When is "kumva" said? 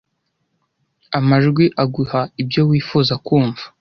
3.25-3.61